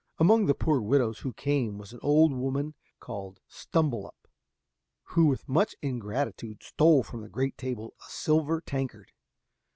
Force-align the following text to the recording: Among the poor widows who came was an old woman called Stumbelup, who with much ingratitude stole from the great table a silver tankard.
Among 0.17 0.47
the 0.47 0.55
poor 0.55 0.81
widows 0.81 1.19
who 1.19 1.31
came 1.31 1.77
was 1.77 1.93
an 1.93 1.99
old 2.01 2.33
woman 2.33 2.73
called 2.99 3.39
Stumbelup, 3.47 4.27
who 5.09 5.27
with 5.27 5.47
much 5.47 5.75
ingratitude 5.79 6.63
stole 6.63 7.03
from 7.03 7.21
the 7.21 7.29
great 7.29 7.55
table 7.55 7.93
a 8.01 8.09
silver 8.09 8.61
tankard. 8.61 9.11